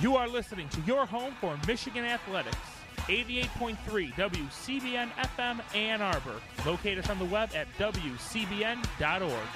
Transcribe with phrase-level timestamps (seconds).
[0.00, 2.56] You are listening to your home for Michigan Athletics.
[3.08, 6.40] 88.3 WCBN FM Ann Arbor.
[6.64, 9.48] Locate us on the web at WCBN.org.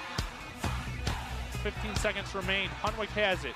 [1.63, 2.69] 15 seconds remain.
[2.83, 3.55] Hunwick has it.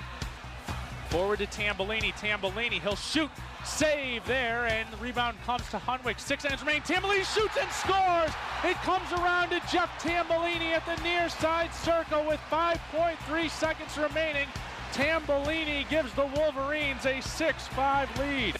[1.09, 2.13] Forward to Tambellini.
[2.13, 3.29] Tambellini, he'll shoot.
[3.65, 6.21] Save there, and the rebound comes to Hunwick.
[6.21, 6.81] Six seconds remain.
[6.83, 8.31] Tambellini shoots and scores.
[8.63, 14.47] It comes around to Jeff Tambellini at the near side circle with 5.3 seconds remaining.
[14.93, 18.55] Tambellini gives the Wolverines a 6-5 lead.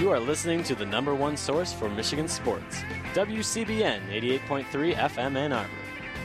[0.00, 2.82] You are listening to the number one source for Michigan sports,
[3.14, 4.00] WCBN
[4.46, 5.70] 88.3 FM Ann Arbor.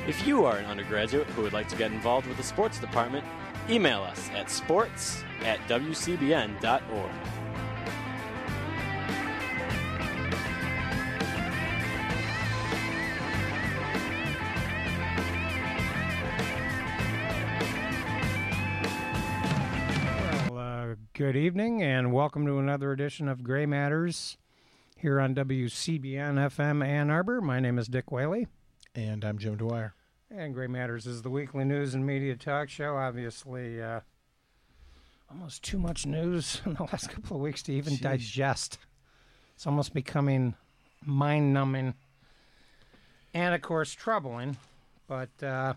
[0.08, 3.26] If you are an undergraduate who would like to get involved with the sports department,
[3.70, 7.12] email us at sports at wcbn.org.
[20.50, 24.38] Well, uh, good evening and welcome to another edition of Gray Matters
[24.98, 27.42] here on WCBN FM Ann Arbor.
[27.42, 28.48] My name is Dick Whaley.
[28.96, 29.94] And I'm Jim Dwyer.
[30.36, 32.98] And Gray Matters is the weekly news and media talk show.
[32.98, 34.00] Obviously, uh,
[35.30, 38.80] almost too much news in the last couple of weeks to even digest.
[39.54, 40.56] It's almost becoming
[41.06, 41.94] mind numbing
[43.36, 44.58] and, of course, troubling.
[45.08, 45.76] But, uh,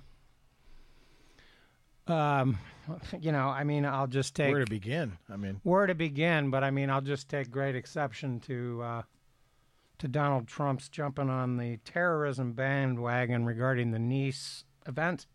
[2.07, 2.59] um,
[3.21, 5.19] you know, I mean, I'll just take Where to begin?
[5.31, 9.03] I mean, where to begin, but I mean, I'll just take great exception to uh,
[9.99, 15.27] to Donald Trump's jumping on the terrorism bandwagon regarding the Nice event.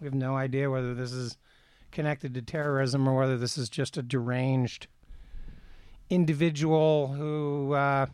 [0.00, 1.36] We have no idea whether this is
[1.90, 4.86] connected to terrorism or whether this is just a deranged
[6.10, 8.06] individual who uh,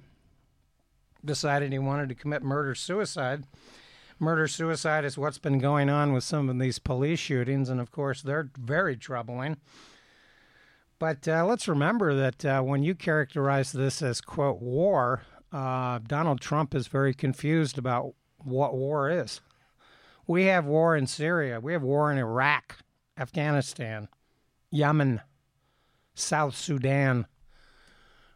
[1.24, 3.44] decided he wanted to commit murder suicide.
[4.18, 7.92] Murder suicide is what's been going on with some of these police shootings, and of
[7.92, 9.56] course, they're very troubling.
[10.98, 15.22] But uh, let's remember that uh, when you characterize this as, quote, war,
[15.52, 19.40] uh, Donald Trump is very confused about what war is.
[20.26, 22.78] We have war in Syria, we have war in Iraq,
[23.16, 24.08] Afghanistan,
[24.70, 25.22] Yemen,
[26.14, 27.26] South Sudan.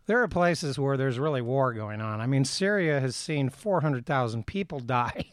[0.07, 2.21] There are places where there's really war going on.
[2.21, 5.33] I mean, Syria has seen 400,000 people die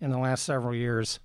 [0.00, 1.20] in the last several years.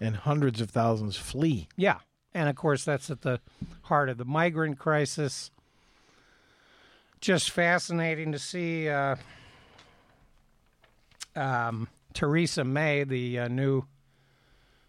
[0.00, 1.68] and hundreds of thousands flee.
[1.76, 1.98] Yeah.
[2.34, 3.40] And of course, that's at the
[3.82, 5.50] heart of the migrant crisis.
[7.20, 9.16] Just fascinating to see uh,
[11.36, 13.84] um, Theresa May, the uh, new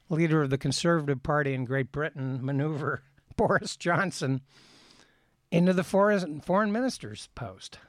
[0.09, 3.03] leader of the Conservative Party in Great Britain, maneuver
[3.36, 4.42] Boris Johnson
[5.52, 7.80] into the foreign, foreign minister's post.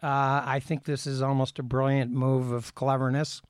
[0.00, 3.42] Uh, I think this is almost a brilliant move of cleverness.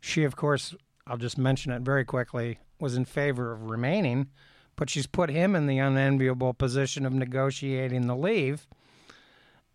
[0.00, 0.74] She, of course,
[1.06, 4.28] I'll just mention it very quickly, was in favor of remaining,
[4.74, 8.66] but she's put him in the unenviable position of negotiating the leave.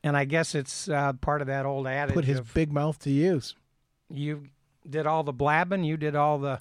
[0.04, 2.98] And I guess it's uh, part of that old adage Put his of big mouth
[3.00, 3.56] to use.
[4.10, 4.46] you
[4.90, 6.60] did all the blabbing, you did all the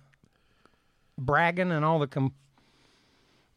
[1.16, 2.34] bragging, and all the com-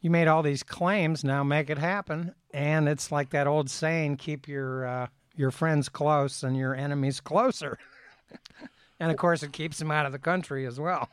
[0.00, 1.22] you made all these claims.
[1.24, 2.34] Now make it happen.
[2.52, 5.06] And it's like that old saying: keep your uh,
[5.36, 7.78] your friends close and your enemies closer.
[9.00, 11.08] and of course, it keeps him out of the country as well.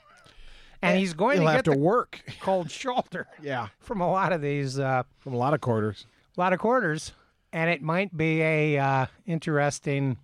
[0.84, 2.24] And he's going to have get to work.
[2.42, 4.80] cold shoulder Yeah, from a lot of these.
[4.80, 6.06] Uh, from a lot of quarters.
[6.38, 7.12] a lot of quarters,
[7.53, 10.17] and it might be a uh, interesting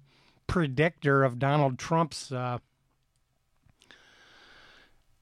[0.48, 2.32] predictor of Donald Trump's.
[2.32, 2.60] Uh,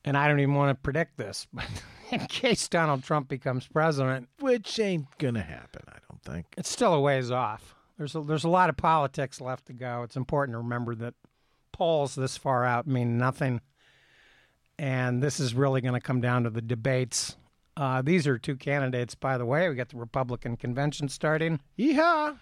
[0.04, 1.66] and I don't even want to predict this, but
[2.12, 6.46] in case Donald Trump becomes president, Which ain't gonna happen, I don't think.
[6.58, 7.76] it's still a ways off.
[7.98, 10.04] There's a, there's a lot of politics left to go.
[10.04, 11.14] It's important to remember that
[11.72, 13.62] polls this far out mean nothing,
[14.78, 17.36] and this is really going to come down to the debates.
[17.78, 19.68] Uh, these are two candidates, by the way.
[19.68, 21.60] We got the Republican convention starting.
[21.78, 22.38] Yeehaw!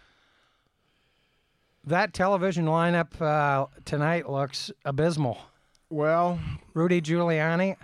[1.85, 5.38] That television lineup uh, tonight looks abysmal.
[5.89, 6.39] Well,
[6.74, 7.75] Rudy Giuliani,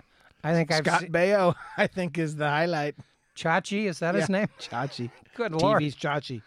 [0.42, 2.94] I think I've Scott seen Baio, I think, is the highlight.
[3.36, 3.86] Chachi.
[3.86, 4.48] Is that his name?
[4.60, 5.10] Chachi.
[5.34, 5.82] Good lord!
[5.82, 6.42] TV's Chachi.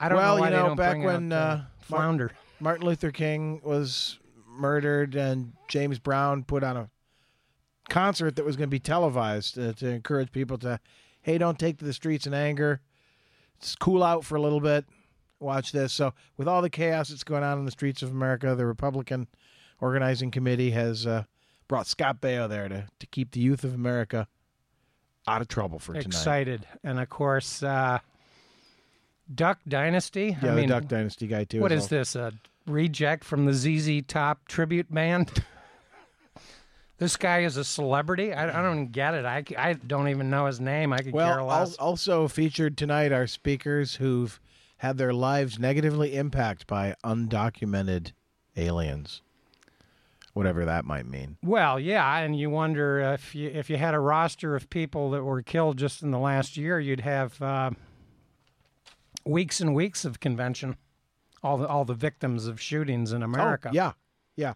[0.00, 2.32] I don't well, know why you know, don't back when uh, uh, Flounder.
[2.60, 6.90] Martin Luther King was murdered and James Brown put on a
[7.88, 10.80] concert that was going to be televised uh, to encourage people to,
[11.22, 12.80] hey, don't take to the streets in anger.
[13.60, 14.84] Just cool out for a little bit.
[15.40, 15.92] Watch this.
[15.92, 19.26] So, with all the chaos that's going on in the streets of America, the Republican
[19.80, 21.24] organizing committee has uh,
[21.68, 24.26] brought Scott Baio there to, to keep the youth of America
[25.26, 26.06] out of trouble for tonight.
[26.06, 27.98] excited, and of course, uh,
[29.34, 30.36] Duck Dynasty.
[30.42, 31.60] Yeah, I mean, the Duck Dynasty guy too.
[31.60, 32.16] What is, is this?
[32.16, 32.32] A
[32.66, 35.44] reject from the ZZ Top tribute band?
[36.98, 38.32] this guy is a celebrity.
[38.32, 39.24] I, I don't get it.
[39.24, 40.92] I, I don't even know his name.
[40.92, 41.76] I could care Well, al- less.
[41.76, 44.38] also featured tonight are speakers who've
[44.78, 48.12] had their lives negatively impacted by undocumented
[48.56, 49.22] aliens,
[50.34, 51.36] whatever that might mean.
[51.42, 55.24] Well, yeah, and you wonder if you if you had a roster of people that
[55.24, 57.70] were killed just in the last year, you'd have uh,
[59.24, 60.76] weeks and weeks of convention.
[61.42, 63.68] All the all the victims of shootings in America.
[63.70, 63.92] Oh, yeah,
[64.36, 64.54] yeah.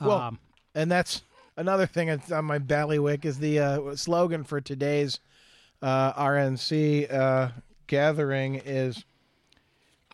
[0.00, 0.38] Well, Um,
[0.74, 1.22] and that's
[1.60, 5.20] another thing that's on my ballywick is the uh, slogan for today's
[5.82, 7.50] uh, RNC uh,
[7.86, 9.04] gathering is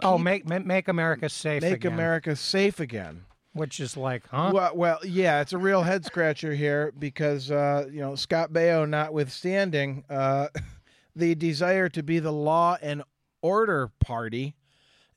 [0.02, 1.62] oh, make make, make America safe.
[1.62, 4.50] "Make again, America Safe Again." which is like, huh?
[4.52, 8.86] Well, well, yeah, it's a real head scratcher here because uh, you know Scott Baio,
[8.86, 10.48] notwithstanding, uh,
[11.16, 13.02] the desire to be the law and
[13.40, 14.56] order party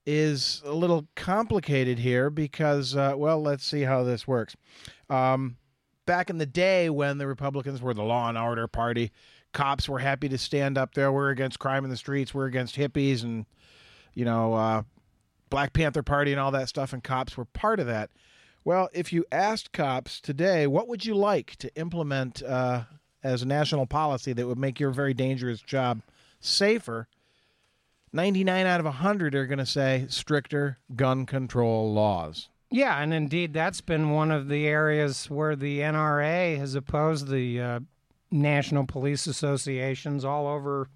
[0.06, 4.56] is a little complicated here because, uh, well, let's see how this works.
[5.10, 5.58] Um,
[6.10, 9.12] back in the day when the Republicans were the law and order party,
[9.54, 11.12] cops were happy to stand up there.
[11.12, 12.34] We're against crime in the streets.
[12.34, 13.46] We're against hippies and
[14.16, 14.82] you know uh,
[15.52, 18.10] Black Panther Party and all that stuff, and cops were part of that.
[18.66, 22.86] Well, if you asked cops today, what would you like to implement uh,
[23.24, 26.02] as a national policy that would make your very dangerous job
[26.40, 27.08] safer?
[28.12, 32.50] 99 out of 100 are going to say stricter gun control laws.
[32.72, 37.60] Yeah, and indeed, that's been one of the areas where the NRA has opposed the
[37.60, 37.80] uh,
[38.30, 40.88] national police associations all over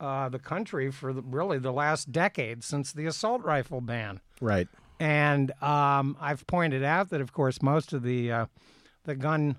[0.00, 4.20] uh, the country for the, really the last decade since the assault rifle ban.
[4.40, 4.66] Right.
[4.98, 8.46] And um, I've pointed out that, of course, most of the uh,
[9.04, 9.56] the gun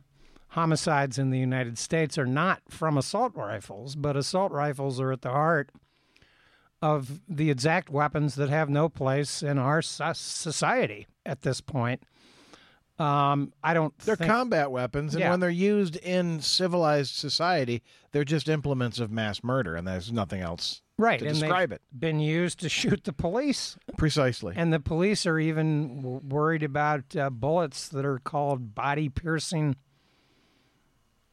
[0.50, 5.21] homicides in the United States are not from assault rifles, but assault rifles are at
[5.21, 5.69] the heart
[6.81, 12.01] of the exact weapons that have no place in our society at this point.
[12.97, 13.97] Um, I don't.
[13.99, 15.29] They're think, combat weapons, and Yeah.
[15.29, 17.81] when they're used in civilized society,
[18.11, 21.81] they're just implements of mass murder, and there's nothing else right, to and describe it.
[21.97, 23.77] been used to shoot the police.
[23.95, 24.53] Precisely.
[24.57, 29.77] And the police are even w- worried about uh, bullets that are called body piercing,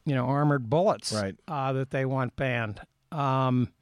[0.04, 1.34] you know, armored bullets Right.
[1.48, 2.80] uh, that they want banned.
[3.10, 3.72] Um,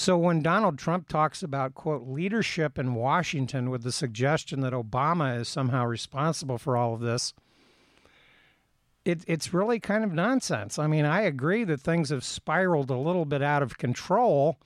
[0.00, 5.38] so when Donald Trump talks about, quote, leadership in Washington with the suggestion that Obama
[5.38, 7.34] is somehow responsible for all of this,
[9.04, 10.78] it, it's really kind of nonsense.
[10.78, 14.58] I mean, I agree that things have spiraled a little bit out of control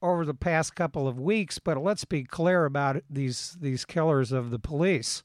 [0.00, 4.48] over the past couple of weeks, but let's be clear about these these killers of
[4.48, 5.22] the police.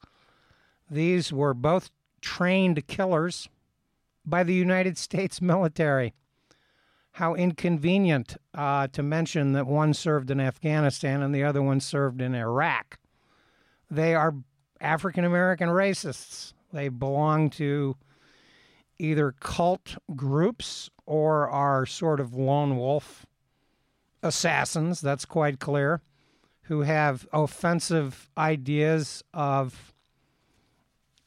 [0.91, 1.89] These were both
[2.19, 3.47] trained killers
[4.25, 6.13] by the United States military.
[7.13, 12.21] How inconvenient uh, to mention that one served in Afghanistan and the other one served
[12.21, 12.99] in Iraq.
[13.89, 14.35] They are
[14.81, 16.53] African American racists.
[16.71, 17.95] They belong to
[18.97, 23.25] either cult groups or are sort of lone wolf
[24.23, 26.01] assassins, that's quite clear,
[26.63, 29.93] who have offensive ideas of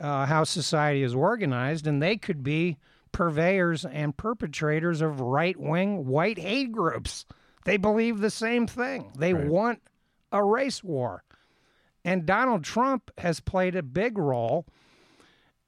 [0.01, 2.77] uh, how society is organized, and they could be
[3.17, 7.25] purveyors and perpetrators of right wing white hate groups.
[7.65, 9.11] They believe the same thing.
[9.17, 9.47] They Right.
[9.47, 9.83] want
[10.31, 11.25] a race war.
[12.05, 14.67] And Donald Trump has played a big role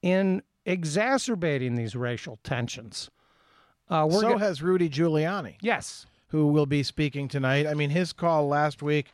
[0.03, 3.11] in exacerbating these racial tensions.
[3.89, 5.57] Uh, we're so go- has Rudy Giuliani.
[5.63, 6.05] yes.
[6.31, 7.67] who will be speaking tonight.
[7.67, 9.07] I mean, his call last week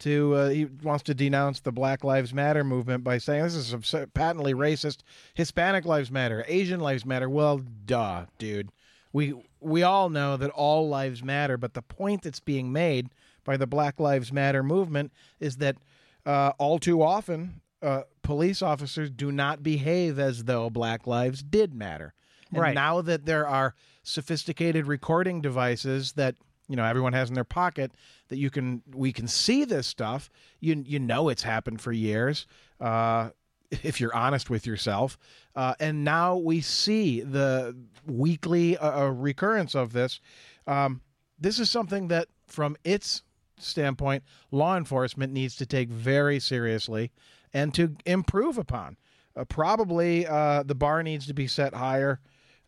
[0.00, 3.74] to uh, he wants to denounce the Black Lives Matter movement by saying this is
[4.14, 4.98] patently racist.
[5.34, 7.28] Hispanic lives matter, Asian lives matter.
[7.28, 8.70] Well, duh, dude.
[9.12, 13.08] We we all know that all lives matter, but the point that's being made
[13.44, 15.76] by the Black Lives Matter movement is that
[16.26, 21.74] uh, all too often uh, police officers do not behave as though Black lives did
[21.74, 22.14] matter.
[22.52, 22.74] And Right.
[22.74, 26.34] now that there are sophisticated recording devices that
[26.70, 27.92] you know everyone has in their pocket
[28.28, 30.30] that you can we can see this stuff.
[30.60, 32.46] You you know it's happened for years
[32.80, 33.30] uh
[33.82, 35.18] if you're honest with yourself.
[35.54, 40.20] Uh, and now we see the weekly uh, uh, recurrence of this.
[40.66, 41.00] Um,
[41.38, 43.22] this is something that from its
[43.58, 47.10] standpoint law enforcement needs to take very seriously
[47.52, 48.96] and to improve upon.
[49.36, 52.20] Uh, probably uh, the bar needs to be set higher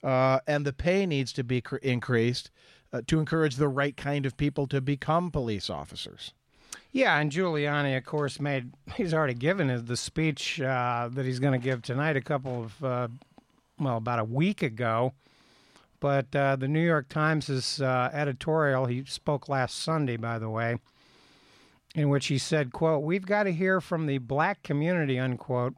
[0.02, 2.50] and the pay needs to be cr- increased
[2.92, 6.32] uh, to encourage the right kind of people to become police officers.
[6.90, 11.58] Yeah, and Giuliani, of course, made he's already given the speech uh, that he's going
[11.58, 12.16] to give tonight.
[12.16, 13.08] A couple of uh,
[13.78, 15.12] well, about a week ago.
[16.00, 20.78] But uh, the New York Times' uh, editorial, he spoke last Sunday, by the way,
[21.94, 25.74] in which he said, quote, We've got to hear from the black community, unquote,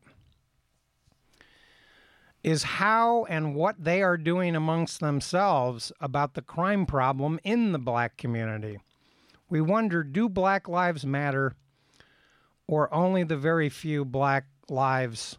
[2.44, 7.78] is how and what they are doing amongst themselves about the crime problem in the
[7.78, 8.78] black community.
[9.48, 11.54] We wonder do black lives matter
[12.66, 15.38] or only the very few black lives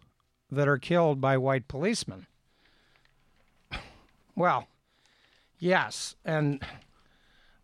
[0.52, 2.28] that are killed by white policemen?
[4.38, 4.68] Well,
[5.60, 6.62] yes, and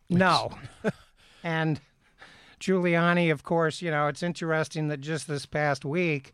[0.09, 0.51] no.
[1.43, 1.81] and
[2.61, 6.33] Giuliani, of course, you know, it's interesting that just this past week,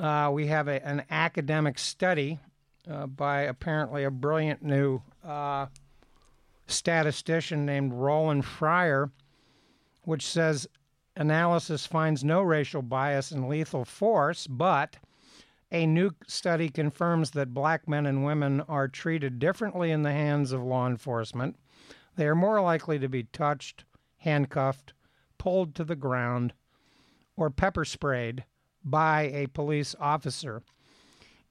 [0.00, 2.38] uh, we have a, an academic study
[2.90, 5.66] uh, by apparently a brilliant new uh,
[6.66, 9.10] statistician named Roland Fryer,
[10.02, 10.66] which says
[11.16, 14.96] analysis finds no racial bias in lethal force, but
[15.70, 20.52] a new study confirms that black men and women are treated differently in the hands
[20.52, 21.56] of law enforcement.
[22.16, 23.84] They are more likely to be touched,
[24.18, 24.92] handcuffed,
[25.38, 26.52] pulled to the ground,
[27.36, 28.44] or pepper sprayed
[28.84, 30.62] by a police officer,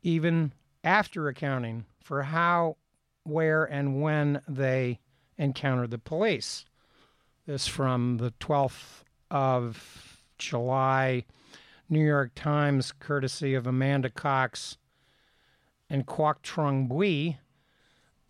[0.04, 2.78] even after accounting for how,
[3.24, 5.00] where, and when they
[5.38, 6.66] encountered the police.
[7.46, 11.26] This from the 12th of July,
[11.90, 14.78] New York Times, courtesy of Amanda Cox
[15.90, 17.40] and Quoc Trung Bui.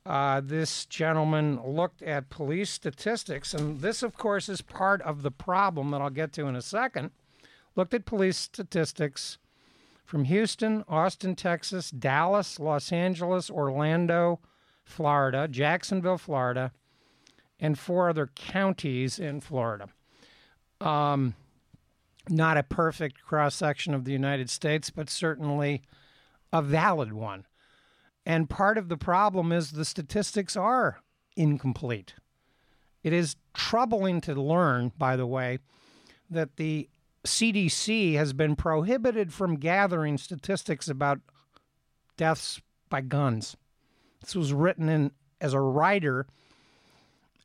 [0.05, 5.31] Uh, this gentleman looked at police statistics, and this, of course, is part of the
[5.31, 7.11] problem that I'll get to in a second
[7.75, 9.37] looked at police statistics
[10.05, 14.39] from Houston, Austin, Texas, Dallas, Los Angeles, Orlando,
[14.83, 16.71] Florida, Jacksonville, Florida,
[17.59, 19.87] and four other counties in Florida.
[20.81, 21.35] Um,
[22.29, 25.81] not a perfect cross section of the United States, but certainly
[26.51, 27.45] a valid one.
[28.25, 30.99] And part of the problem is the statistics are
[31.35, 32.13] incomplete.
[33.03, 35.59] It is troubling to learn, by the way,
[36.29, 36.89] that the
[37.25, 41.19] CDC has been prohibited from gathering statistics about
[42.17, 43.55] deaths by guns.
[44.21, 46.27] This was written in as a rider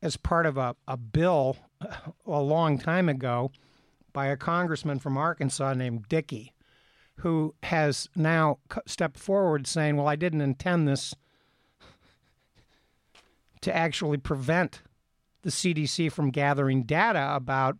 [0.01, 1.57] as part of a, a bill
[2.25, 3.51] a long time ago
[4.13, 6.53] by a congressman from Arkansas named Dickey,
[7.17, 11.13] who has now stepped forward saying, Well, I didn't intend this
[13.61, 14.81] to actually prevent
[15.41, 17.77] the CDC from gathering data about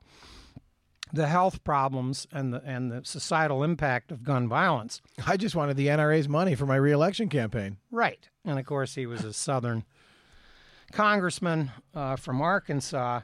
[1.13, 5.01] the health problems and the and the societal impact of gun violence.
[5.25, 7.77] I just wanted the NRA's money for my reelection campaign.
[7.91, 9.85] Right, and of course he was a Southern
[10.91, 13.21] congressman uh, from Arkansas.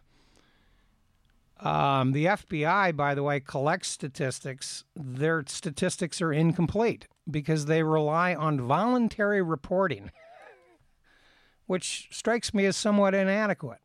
[1.60, 4.84] Um, the FBI, by the way, collects statistics.
[4.96, 10.12] Their statistics are incomplete because they rely on voluntary reporting,
[11.66, 13.80] which strikes me as somewhat inadequate.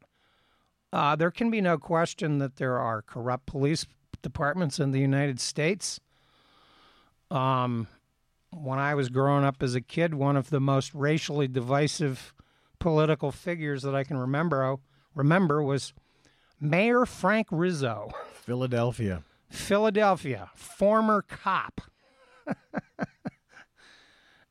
[0.93, 3.87] Uh, there can be no question that there are corrupt police
[4.23, 6.01] departments in the United States.
[7.31, 7.87] Um,
[8.51, 12.35] when I was growing up as a kid, one of the most racially divisive
[12.81, 14.77] political figures that I can remember
[15.15, 15.93] remember was
[16.61, 19.23] Mayor Frank Rizzo, Philadelphia.
[19.49, 21.81] Philadelphia, former cop.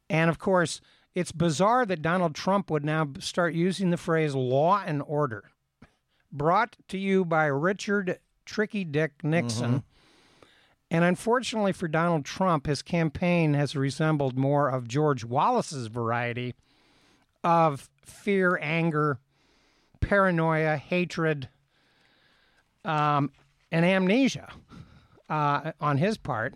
[0.10, 0.79] and of course,
[1.15, 5.51] it's bizarre that Donald Trump would now start using the phrase law and order
[6.31, 9.69] brought to you by Richard Tricky Dick Nixon.
[9.69, 10.45] Mm-hmm.
[10.91, 16.55] And unfortunately for Donald Trump, his campaign has resembled more of George Wallace's variety
[17.43, 19.19] of fear, anger,
[20.01, 21.50] paranoia, hatred,
[22.83, 23.31] um,
[23.71, 24.51] and amnesia
[25.29, 26.55] uh, on his part.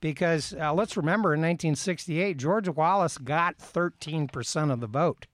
[0.00, 5.26] Because uh, let's remember in 1968, George Wallace got 13% of the vote.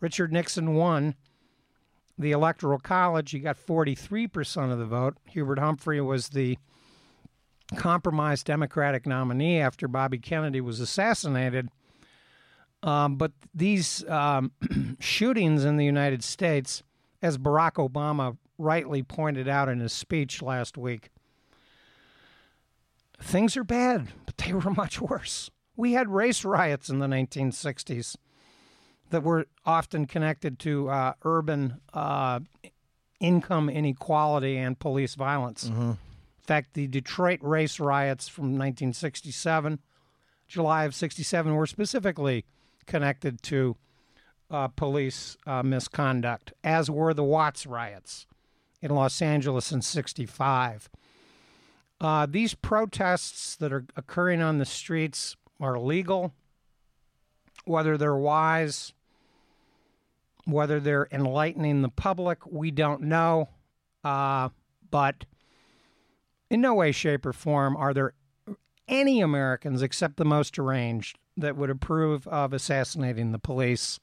[0.00, 1.14] Richard Nixon won
[2.20, 5.16] the Electoral College, he got 43% of the vote.
[5.26, 6.58] Hubert Humphrey was the
[7.76, 11.68] compromised Democratic nominee after Bobby Kennedy was assassinated.
[12.82, 14.52] Um, but these um,
[15.00, 16.82] shootings in the United States,
[17.22, 21.08] as Barack Obama rightly pointed out in his speech last week,
[23.18, 25.50] things are bad, but they were much worse.
[25.74, 28.16] We had race riots in the 1960s
[29.10, 32.40] that were often connected to uh, urban uh,
[33.20, 35.68] income inequality and police violence.
[35.68, 35.90] Mm-hmm.
[35.90, 35.96] In
[36.42, 39.78] fact, the Detroit race riots from 1967,
[40.48, 42.44] July of 67, were specifically
[42.86, 43.76] connected to
[44.50, 48.26] uh, police uh, misconduct, as were the Watts riots
[48.82, 50.90] in Los Angeles in 65.
[52.00, 56.32] Uh, these protests that are occurring on the streets are legal.
[57.66, 58.94] Whether they're wise
[60.44, 63.48] whether they're enlightening the public, we don't know.
[64.04, 64.48] Uh,
[64.90, 65.24] but
[66.48, 68.14] In no way, shape, or form are there
[68.88, 74.00] any Americans except the most deranged that would approve of assassinating the police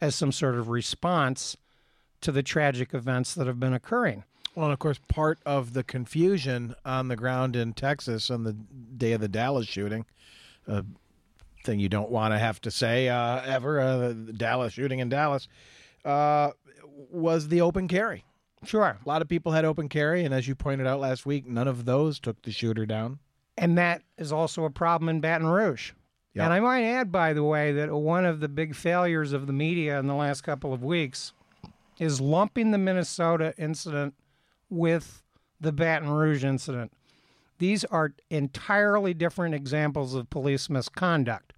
[0.00, 1.56] as some sort of response
[2.20, 4.24] to the tragic events that have been occurring.
[4.54, 8.52] Well, and of course, part of the confusion on the ground in Texas on the
[8.54, 10.06] day of the Dallas shooting,
[10.66, 10.84] a
[11.64, 15.48] thing you don't want to have to say uh, ever, uh, Dallas shooting in Dallas,
[16.04, 16.50] uh,
[17.10, 18.24] was the open carry.
[18.64, 18.98] Sure.
[19.04, 21.68] A lot of people had open carry, and as you pointed out last week, none
[21.68, 23.18] of those took the shooter down.
[23.58, 25.92] And that is also a problem in Baton Rouge.
[26.34, 26.44] Yep.
[26.44, 29.52] And I might add, by the way, that one of the big failures of the
[29.52, 31.32] media in the last couple of weeks
[31.98, 34.14] is lumping the Minnesota incident
[34.68, 35.22] with
[35.60, 36.92] the Baton Rouge incident.
[37.58, 41.52] These are entirely different examples of police misconduct.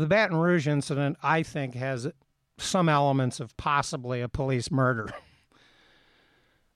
[0.00, 2.10] The Baton Rouge incident, I think, has
[2.56, 5.10] some elements of possibly a police murder.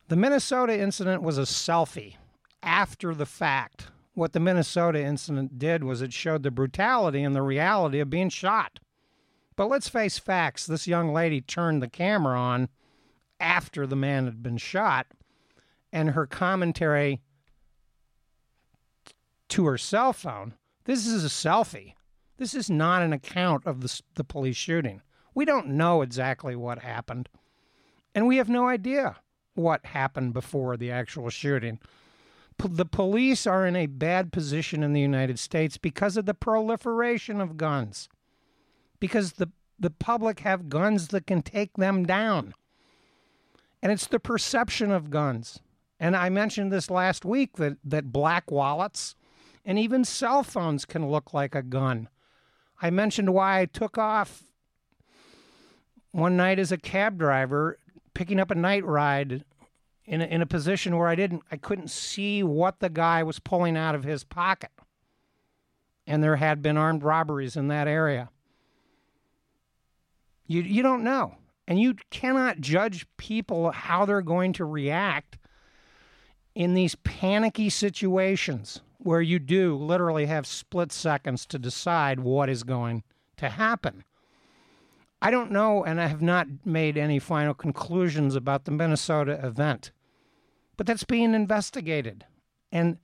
[0.08, 2.16] The Minnesota incident was a selfie
[2.62, 3.86] after the fact.
[4.12, 8.28] What the Minnesota incident did was it showed the brutality and the reality of being
[8.28, 8.78] shot.
[9.56, 12.68] But let's face facts this young lady turned the camera on
[13.40, 15.06] after the man had been shot,
[15.90, 17.22] and her commentary
[19.48, 20.52] to her cell phone
[20.84, 21.94] this is a selfie.
[22.36, 25.02] This is not an account of the, the police shooting.
[25.34, 27.28] We don't know exactly what happened,
[28.14, 29.16] and we have no idea
[29.54, 31.78] what happened before the actual shooting.
[32.58, 36.34] P- the police are in a bad position in the United States because of the
[36.34, 38.08] proliferation of guns,
[39.00, 42.54] because the, the public have guns that can take them down.
[43.82, 45.60] And it's the perception of guns.
[46.00, 49.14] And I mentioned this last week that, that black wallets
[49.64, 52.08] and even cell phones can look like a gun.
[52.80, 54.42] I mentioned why I took off
[56.10, 57.78] one night as a cab driver
[58.14, 59.44] picking up a night ride
[60.06, 63.38] in a, in a position where I didn't I couldn't see what the guy was
[63.38, 64.70] pulling out of his pocket.
[66.06, 68.28] And there had been armed robberies in that area.
[70.46, 71.36] You you don't know.
[71.66, 75.38] And you cannot judge people how they're going to react
[76.54, 82.62] in these panicky situations where you do literally have split seconds to decide what is
[82.62, 83.02] going
[83.36, 84.04] to happen.
[85.20, 89.92] I don't know, and I have not made any final conclusions about the Minnesota event,
[90.76, 92.24] but that's being investigated.
[92.72, 92.98] And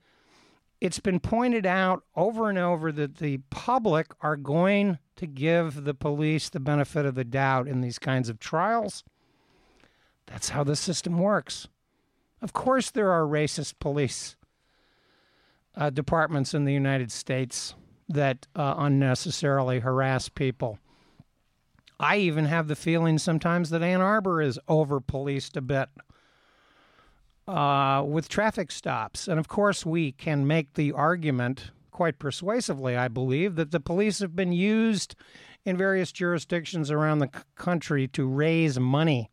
[0.79, 5.93] it's been pointed out over and over that the public are going to give the
[5.93, 9.03] police the benefit of the doubt in these kinds of trials.
[10.25, 11.67] That's how the system works.
[12.41, 14.35] Of course, there are racist police
[15.75, 17.75] uh, departments in the United States
[18.09, 20.79] that uh, unnecessarily harass people.
[21.99, 25.89] I even have the feeling sometimes that Ann Arbor is over policed a bit
[27.47, 29.27] uh, with traffic stops.
[29.27, 34.19] And of course, we can make the argument quite persuasively, I believe, that the police
[34.19, 35.15] have been used
[35.65, 39.29] in various jurisdictions around the c- country to raise money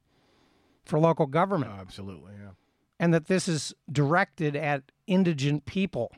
[0.84, 1.72] for local government.
[1.78, 2.50] absolutely, yeah.
[3.00, 6.12] And that this is directed at indigent people.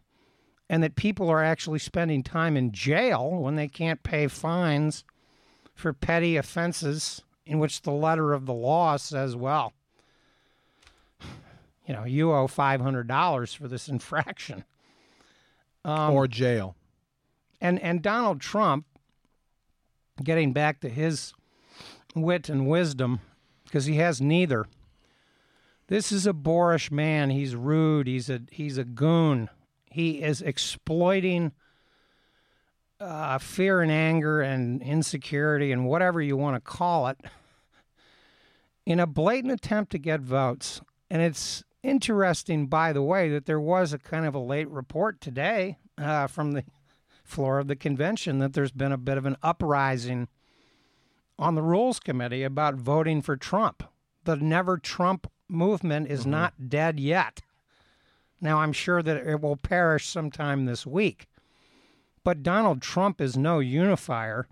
[0.71, 5.03] And that people are actually spending time in jail when they can't pay fines
[5.75, 9.73] for petty offenses in which the letter of the law says, well,
[11.87, 14.65] you know, you owe $500 for this infraction.
[15.85, 16.77] Um, or jail.
[17.61, 18.85] and and Donald Trump,
[20.23, 21.33] getting back to his
[22.15, 23.21] wit and wisdom,
[23.65, 24.67] because he has neither.
[25.89, 27.31] This is a boorish man.
[27.31, 28.07] He's rude.
[28.07, 29.49] He's a he's a goon.
[29.90, 31.53] He is exploiting
[33.00, 37.18] uh, fear and anger and insecurity and whatever you want to call it
[38.87, 40.81] in a blatant attempt to get votes.
[41.11, 45.20] And it's interesting, by the way, that there was a kind of a late report
[45.20, 46.64] today uh, from the
[47.24, 50.29] floor of the convention that there's been a bit of an uprising
[51.38, 53.83] on the Rules Committee about voting for Trump.
[54.24, 57.40] The Never Trump movement is not dead yet.
[58.40, 61.26] Now, I'm sure that it will perish sometime this week.
[62.24, 64.46] But Donald Trump is no unifier.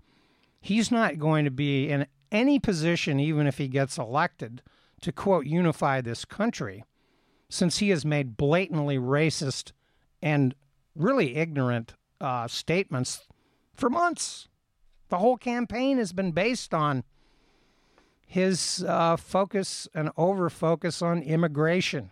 [0.61, 4.61] He's not going to be in any position, even if he gets elected,
[5.01, 6.83] to quote, unify this country,
[7.49, 9.71] since he has made blatantly racist
[10.21, 10.53] and
[10.95, 13.27] really ignorant uh, statements
[13.73, 14.47] for months.
[15.09, 17.03] The whole campaign has been based on
[18.25, 22.11] his uh, focus and over focus on immigration,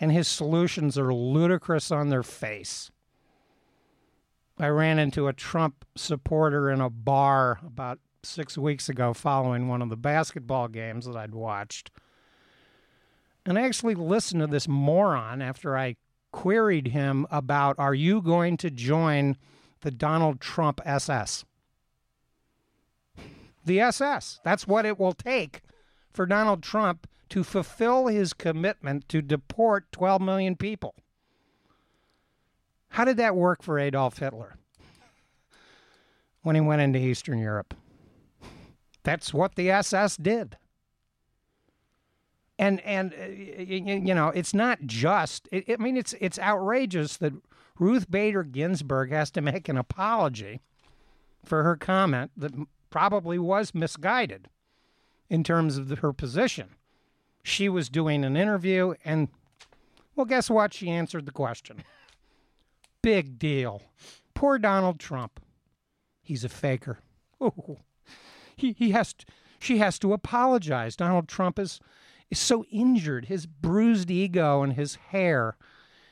[0.00, 2.90] and his solutions are ludicrous on their face.
[4.58, 9.82] I ran into a Trump supporter in a bar about six weeks ago following one
[9.82, 11.90] of the basketball games that I'd watched.
[13.46, 15.96] And I actually listened to this moron after I
[16.32, 19.36] queried him about Are you going to join
[19.80, 21.44] the Donald Trump SS?
[23.64, 24.40] The SS.
[24.44, 25.62] That's what it will take
[26.12, 30.94] for Donald Trump to fulfill his commitment to deport 12 million people.
[32.90, 34.56] How did that work for Adolf Hitler
[36.42, 37.74] when he went into Eastern Europe?
[39.04, 40.56] That's what the SS did.
[42.58, 45.48] And and uh, you know, it's not just.
[45.50, 47.32] I mean, it's it's outrageous that
[47.78, 50.60] Ruth Bader Ginsburg has to make an apology
[51.42, 52.52] for her comment that
[52.90, 54.48] probably was misguided
[55.30, 56.74] in terms of her position.
[57.42, 59.28] She was doing an interview, and
[60.14, 60.74] well, guess what?
[60.74, 61.82] She answered the question.
[63.02, 63.82] Big deal.
[64.34, 65.40] Poor Donald Trump.
[66.22, 66.98] He's a faker.
[67.42, 67.78] Oh,
[68.54, 69.24] He, he has to,
[69.58, 70.94] she has to apologize.
[70.94, 71.80] Donald Trump is
[72.30, 73.24] is so injured.
[73.24, 75.56] His bruised ego and his hair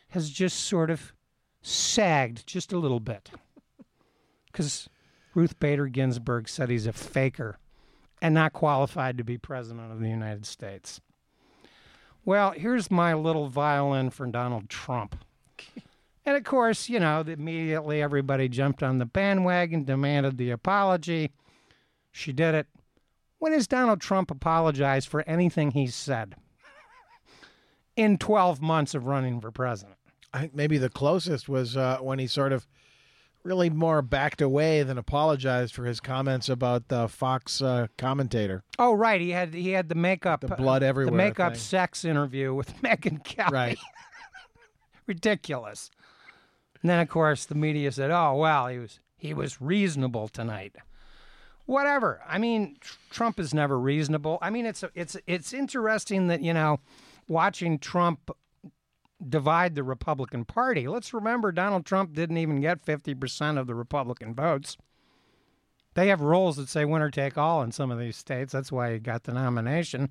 [0.09, 1.13] has just sort of
[1.61, 3.31] sagged just a little bit.
[4.51, 4.89] Because
[5.35, 7.59] Ruth Bader Ginsburg said he's a faker
[8.23, 11.01] and not qualified to be president of the United States.
[12.29, 15.25] Well, here's my little violin for Donald Trump.
[16.27, 21.31] And of course, you know, immediately everybody jumped on the bandwagon, demanded the apology.
[22.13, 22.67] She did it.
[23.39, 26.35] When has Donald Trump apologized for anything he's said
[27.97, 29.97] in 12 months of running for president?
[30.35, 32.67] I think maybe the closest was uh, when he sort of
[33.49, 38.63] really more backed away than apologized for his comments about the Fox uh, commentator.
[38.79, 39.21] Oh, right.
[39.21, 41.61] He had he had the makeup, The blood everywhere the makeup thing.
[41.61, 43.51] sex interview with Megyn Kelly.
[43.53, 43.79] Right.
[45.07, 45.91] Ridiculous.
[46.83, 50.77] And then, of course, the media said, "Oh, well, he was he was reasonable tonight."
[51.67, 52.21] Whatever.
[52.27, 54.39] I mean, tr- Trump is never reasonable.
[54.43, 56.81] I mean, it's it's it's interesting that you know,
[57.27, 58.31] watching Trump
[59.27, 60.87] divide the Republican Party.
[60.87, 64.77] Let's remember, Donald Trump didn't even get fifty percent of the Republican votes.
[65.95, 68.53] They have rules that say winner take all in some of these states.
[68.53, 70.11] That's why he got the nomination.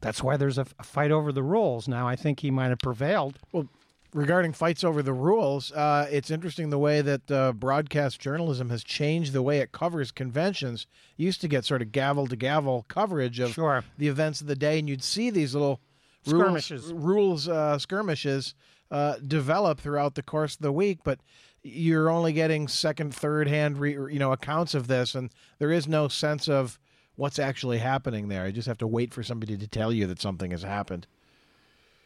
[0.00, 1.86] That's why there's a, fight over the rules.
[1.86, 3.38] Now, I think he might have prevailed.
[3.52, 3.68] Well,
[4.12, 8.82] regarding fights over the rules, uh, it's interesting the way that uh, broadcast journalism has
[8.82, 10.86] changed the way it covers conventions.
[11.16, 13.84] You used to get sort of gavel to gavel coverage of Sure.
[13.96, 15.80] the events of the day, and you'd see these little
[16.26, 16.92] Skirmishes.
[16.92, 18.54] rules uh, skirmishes
[18.90, 21.20] uh, develop throughout the course of the week, but
[21.62, 25.88] you're only getting second, third hand, re- you know, accounts of this, and there is
[25.88, 26.78] no sense of
[27.16, 28.46] what's actually happening there.
[28.46, 31.06] You just have to wait for somebody to tell you that something has happened.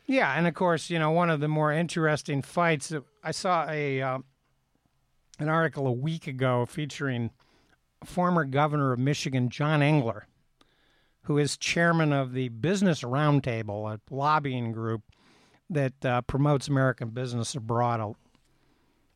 [0.06, 2.92] Yeah, and of course, you know, one of the more interesting fights.
[3.22, 4.18] I saw a uh,
[5.38, 7.30] an article a week ago featuring
[8.04, 10.26] former governor of Michigan, John Engler,
[11.28, 15.02] who is chairman of the Business Roundtable, a lobbying group
[15.68, 18.14] that uh, promotes American business abroad.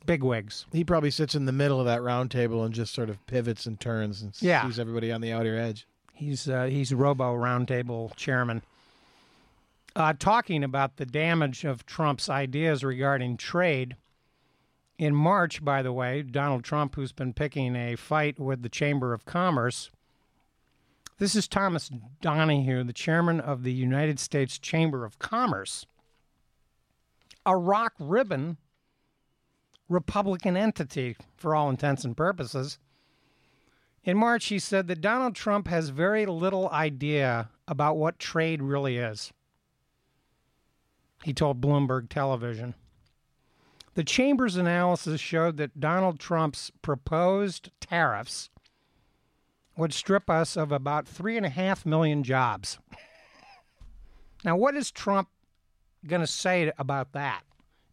[0.04, 0.66] Bigwigs.
[0.72, 3.80] He probably sits in the middle of that roundtable and just sort of pivots and
[3.80, 4.66] turns and Yeah.
[4.66, 5.86] sees everybody on the outer edge.
[6.12, 8.62] He's uh, he's Robo Roundtable chairman.
[9.96, 13.96] Uh, talking about the damage of Trump's ideas regarding trade.
[14.98, 19.14] In March, by the way, Donald Trump, who's been picking a fight with the Chamber
[19.14, 19.90] of Commerce,
[21.18, 25.86] this is Thomas Donohue, the chairman of the United States Chamber of Commerce,
[27.46, 28.56] a rock ribbon
[29.88, 32.78] Republican entity for all intents and purposes.
[34.04, 38.96] In March, he said that Donald Trump has very little idea about what trade really
[38.96, 39.32] is.
[41.22, 42.74] He told Bloomberg Television.
[43.94, 48.48] The Chamber's analysis showed that Donald Trump's proposed tariffs
[49.76, 52.78] would strip us of about three and a half million jobs.
[54.44, 55.28] Now, what is Trump
[56.06, 57.42] going to say about that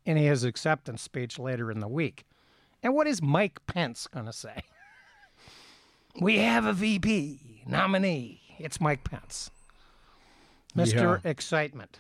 [0.05, 2.25] in his acceptance speech later in the week?
[2.81, 4.63] And what is Mike Pence going to say?
[6.21, 8.41] We have a VP nominee.
[8.57, 9.51] It's Mike Pence.
[10.75, 11.23] Mr.
[11.23, 11.99] Excitement.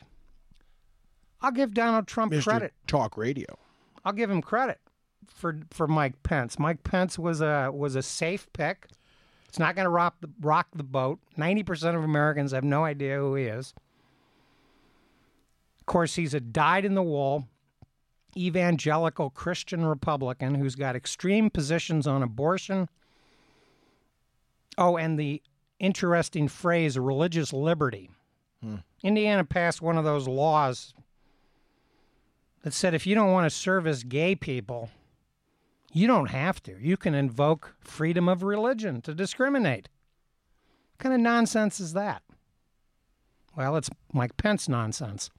[1.41, 2.73] I'll give Donald Trump credit.
[2.87, 3.57] Talk Radio.
[4.03, 4.79] I'll give him credit
[5.27, 6.59] for for Mike Pence.
[6.59, 8.87] Mike Pence was a was a safe pick.
[9.49, 11.19] It's not going to rock the rock the boat.
[11.35, 13.73] Ninety percent of Americans have no idea who he is.
[15.79, 17.47] Of course, he's a dyed in the wool
[18.37, 22.87] evangelical Christian Republican who's got extreme positions on abortion.
[24.77, 25.41] Oh, and the
[25.79, 28.09] interesting phrase religious liberty.
[28.61, 28.75] Hmm.
[29.03, 30.93] Indiana passed one of those laws
[32.63, 34.89] that said if you don't want to service gay people,
[35.91, 36.77] you don't have to.
[36.79, 39.89] You can invoke freedom of religion to discriminate.
[40.91, 42.21] What kind of nonsense is that?
[43.55, 45.29] Well, it's Mike Pence nonsense.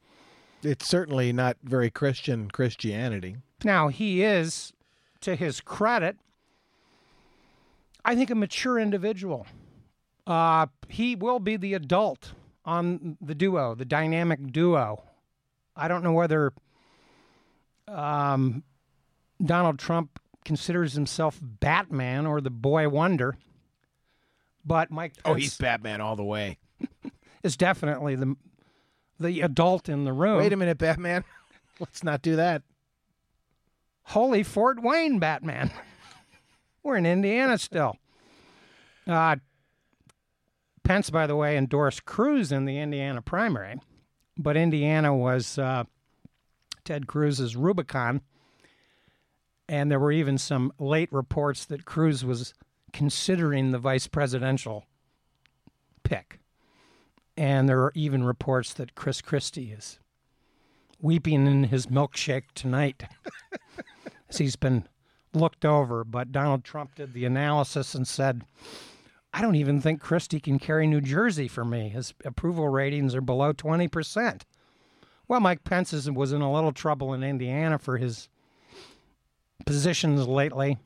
[0.63, 3.37] It's certainly not very Christian Christianity.
[3.65, 4.73] Now, he is,
[5.21, 6.17] to his credit,
[8.05, 9.47] I think a mature individual.
[10.27, 12.33] Uh, he will be the adult
[12.65, 15.03] on the duo, the dynamic duo.
[15.77, 16.53] I don't know whether
[17.89, 18.63] um,
[19.43, 23.37] Donald Trump considers himself Batman or the boy wonder,
[24.65, 26.59] but Mike Oh, he's Batman all the way.
[27.43, 28.37] is definitely the
[29.19, 30.39] the adult in the room.
[30.39, 31.25] Wait a minute, Batman.
[31.81, 32.63] Let's not do that.
[34.05, 35.71] Holy Fort Wayne, Batman.
[36.83, 37.97] We're in Indiana still.
[39.07, 39.37] Uh,
[40.83, 43.79] Pence, by the way, endorsed Cruz in the Indiana primary,
[44.37, 45.85] but Indiana was uh,
[46.85, 48.23] Ted Cruz's Rubicon.
[49.71, 52.55] And there were even some late reports that Cruz was
[52.93, 54.85] considering the vice presidential
[56.03, 56.41] pick.
[57.37, 60.01] And there are even reports that Chris Christie is
[61.01, 63.05] weeping in his milkshake tonight
[64.29, 64.89] as he's been
[65.33, 66.03] looked over.
[66.03, 68.43] But Donald Trump did the analysis and said,
[69.33, 71.91] I don't even think Christie can carry New Jersey for me.
[71.91, 74.41] His approval ratings are below 20%.
[75.29, 78.29] Well, Mike Pence was in a little trouble in Indiana for his
[79.67, 80.79] positions lately.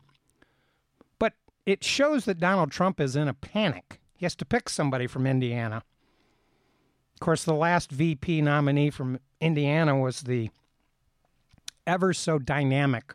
[1.19, 1.35] But
[1.67, 4.01] it shows that Donald Trump is in a panic.
[4.15, 5.83] He has to pick somebody from Indiana.
[7.15, 10.51] Of course, the last VP nominee from Indiana was the
[11.87, 13.15] ever so dynamic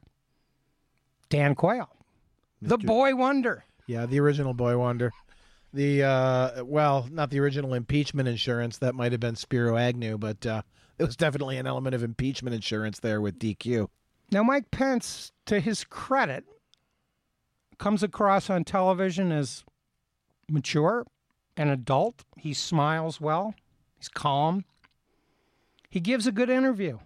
[1.30, 1.96] Dan Quayle,
[2.62, 3.66] the boy wonder.
[3.90, 5.12] Yeah, the original Boy Wonder.
[5.74, 8.78] The uh, well, not the original impeachment insurance.
[8.78, 10.62] That might have been Spiro Agnew, but uh,
[11.00, 13.88] it was definitely an element of impeachment insurance there with DQ.
[14.32, 16.46] Now, Mike Pence, to his credit,
[17.78, 19.64] comes across on television as
[20.48, 21.06] mature,
[21.58, 22.24] an adult.
[22.38, 23.56] He smiles well,
[23.98, 24.66] he's calm.
[25.90, 27.00] He gives a good interview.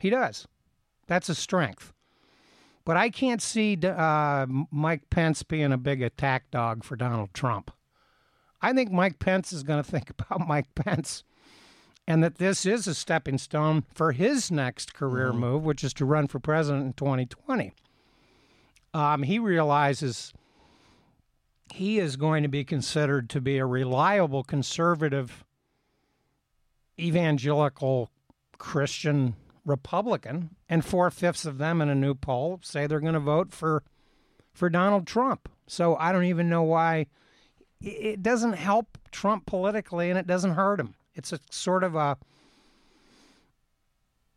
[0.00, 0.48] He does.
[1.06, 1.92] That's a strength.
[2.84, 7.70] But I can't see uh, Mike Pence being a big attack dog for Donald Trump.
[8.60, 11.22] I think Mike Pence is going to think about Mike Pence
[12.06, 16.04] and that this is a stepping stone for his next career move, which is to
[16.04, 17.72] run for president in 2020.
[18.92, 20.32] Um, he realizes
[21.72, 25.44] he is going to be considered to be a reliable conservative,
[27.00, 28.10] evangelical
[28.58, 33.20] Christian Republican, and four fifths of them in a new poll say they're going to
[33.20, 33.82] vote for
[34.52, 35.48] for Donald Trump.
[35.66, 37.06] So I don't even know why
[37.80, 40.94] it doesn't help Trump politically, and it doesn't hurt him.
[41.14, 42.16] It's a sort of a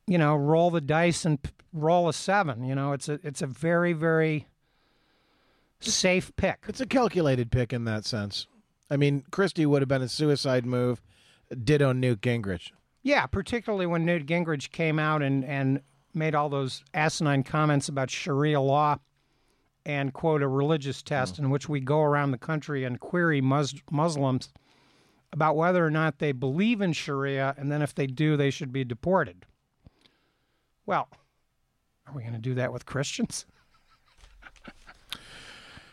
[0.06, 2.64] you know roll the dice and p- roll a seven.
[2.64, 4.48] You know, it's a it's a very very
[5.80, 6.66] safe pick.
[6.68, 8.48] It's a calculated pick in that sense.
[8.90, 11.02] I mean, Christie would have been a suicide move.
[11.64, 12.72] Ditto Newt Gingrich.
[13.04, 15.82] Yeah, particularly when Newt Gingrich came out and, and
[16.14, 18.98] made all those asinine comments about Sharia law
[19.86, 21.40] and, quote, a religious test mm.
[21.40, 24.50] in which we go around the country and query mus- Muslims
[25.34, 28.72] about whether or not they believe in Sharia, and then if they do, they should
[28.72, 29.46] be deported.
[30.86, 31.10] Well,
[32.08, 33.46] are we going to do that with Christians?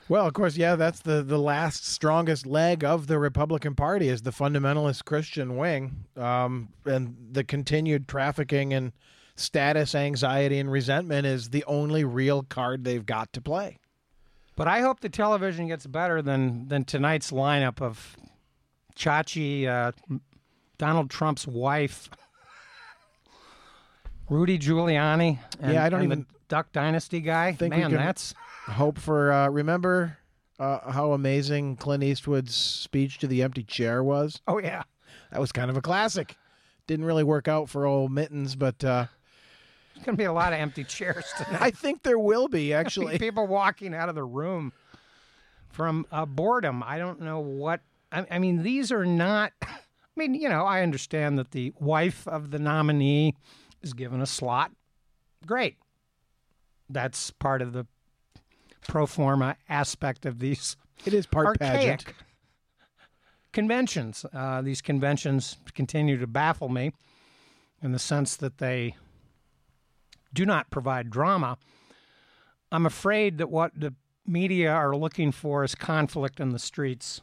[0.06, 4.20] Well, of course, yeah, that's the, the last strongest leg of the Republican Party is
[4.20, 8.92] the fundamentalist Christian wing, um, and the continued trafficking and
[9.34, 13.78] status anxiety and resentment is the only real card they've got to play.
[14.56, 18.16] But I hope the television gets better than than tonight's lineup of
[18.96, 19.92] Chachi, uh,
[20.78, 22.08] Donald Trump's wife,
[24.28, 25.38] Rudy Giuliani.
[25.60, 27.52] And, Yeah, I don't even the Duck Dynasty guy.
[27.52, 28.34] think Man, that's
[28.66, 30.16] Hope for uh, remember
[30.58, 34.40] uh, how amazing Clint Eastwood's speech to the empty chair was.
[34.46, 34.82] oh yeah.
[35.30, 36.36] That was kind of a classic.
[36.86, 39.06] Didn't really work out for old Mittens, but uh,
[39.94, 41.60] There's gonna be a lot of empty chairs tonight.
[41.60, 43.18] I think there will be actually.
[43.18, 44.72] People walking out of the room
[45.70, 46.82] from uh, boredom.
[46.82, 47.80] I don't know what.
[48.14, 49.52] I, I mean, these are not.
[49.62, 49.68] I
[50.16, 53.34] mean, you know, I understand that the wife of the nominee
[53.82, 54.70] is given a slot.
[55.44, 55.76] Great.
[56.88, 57.86] That's part of the
[58.86, 62.04] pro forma aspect of these It is part pageant.
[63.52, 64.24] conventions.
[64.32, 66.92] Uh, these conventions continue to baffle me
[67.82, 68.94] in the sense that they
[70.32, 71.58] do not provide drama.
[72.70, 73.94] I'm afraid that what the
[74.26, 77.20] media are looking for is conflict in the streets.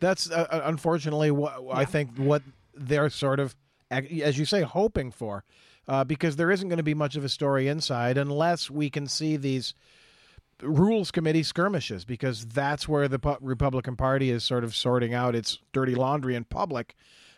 [0.00, 2.42] That's uh, uh, unfortunately what I think what
[2.74, 3.54] they're sort of,
[3.90, 5.44] as you say, hoping for,
[5.88, 9.06] uh, because there isn't going to be much of a story inside unless we can
[9.06, 9.74] see these
[10.62, 15.34] rules committee skirmishes, because that's where the pu- Republican Party is sort of sorting out
[15.34, 16.94] its dirty laundry in public.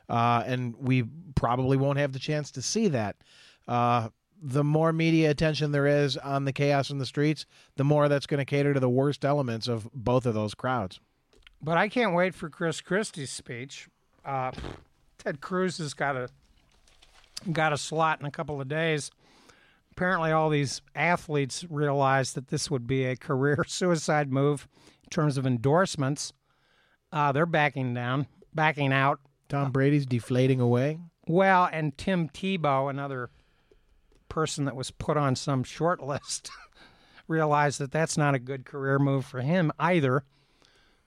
[0.09, 3.17] uh, and we probably won't have the chance to see that.
[3.67, 4.09] Uh,
[4.41, 7.45] the more media attention there is on the chaos in the streets,
[7.77, 11.01] the more that's going to cater to the worst elements of both of those crowds.
[11.63, 13.89] But I can't wait for Chris Christie's speech.
[14.25, 14.53] Uh,
[15.19, 16.29] Ted Cruz has got a
[17.53, 19.11] got a slot in a couple of days.
[19.93, 24.69] Apparently, all these athletes realized that this would be a career suicide move
[25.03, 26.33] in terms of endorsements.
[27.13, 29.19] Uh, they're backing down, backing out.
[29.49, 30.99] Tom Brady's deflating away.
[31.27, 33.31] Well, and Tim Tebow, another
[34.29, 36.51] person that was put on some short list,
[37.27, 40.25] realized that that's not a good career move for him either.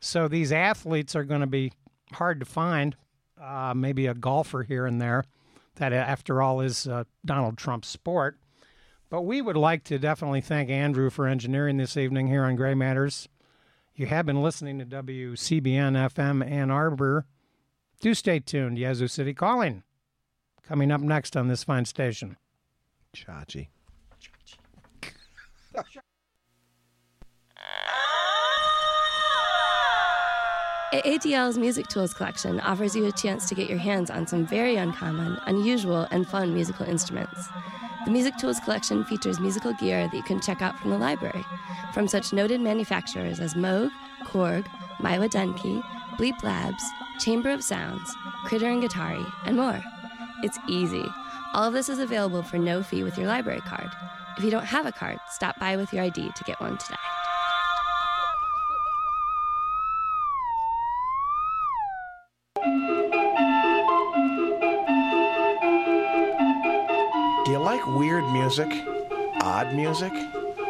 [0.01, 1.71] So these athletes are going to be
[2.13, 2.97] hard to find.
[3.39, 5.23] Uh, maybe a golfer here and there.
[5.75, 8.37] That, after all, is uh, Donald Trump's sport.
[9.09, 12.73] But we would like to definitely thank Andrew for engineering this evening here on Gray
[12.73, 13.29] Matters.
[13.95, 17.25] You have been listening to WCBN FM Ann Arbor.
[17.99, 18.77] Do stay tuned.
[18.77, 19.83] Yazoo City Calling.
[20.63, 22.37] Coming up next on this fine station.
[23.15, 23.67] Chachi.
[30.99, 34.75] ADL's Music Tools collection offers you a chance to get your hands on some very
[34.75, 37.47] uncommon, unusual, and fun musical instruments.
[38.03, 41.45] The Music Tools collection features musical gear that you can check out from the library,
[41.93, 43.89] from such noted manufacturers as Moog,
[44.25, 44.65] Korg,
[44.97, 45.81] Maywa Denki,
[46.17, 46.83] Bleep Labs,
[47.21, 49.81] Chamber of Sounds, Critter and Guitari, and more.
[50.43, 51.05] It's easy.
[51.53, 53.89] All of this is available for no fee with your library card.
[54.37, 56.95] If you don't have a card, stop by with your ID to get one today.
[68.21, 68.83] Weird music?
[69.41, 70.13] Odd music?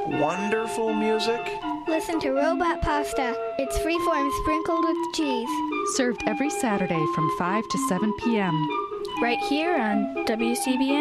[0.07, 1.41] Wonderful music?
[1.87, 3.35] Listen to Robot Pasta.
[3.57, 5.49] It's freeform sprinkled with cheese.
[5.95, 8.53] Served every Saturday from 5 to 7 p.m.
[9.21, 10.91] Right here on WCBN